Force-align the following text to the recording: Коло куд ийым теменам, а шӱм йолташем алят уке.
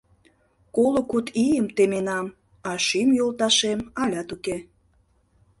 Коло 0.75 1.01
куд 1.09 1.25
ийым 1.45 1.67
теменам, 1.75 2.27
а 2.69 2.71
шӱм 2.85 3.09
йолташем 3.19 3.79
алят 4.01 4.29
уке. 4.35 4.57